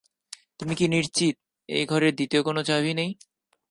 তুমি 0.59 0.73
কি 0.75 0.85
নিশ্চিত 0.87 1.35
যে 1.69 1.73
এই 1.75 1.85
ঘরের 1.85 2.13
দ্বিতীয় 2.17 2.41
কোনো 2.43 2.61
চাবি 2.63 2.91
নেই? 2.93 3.11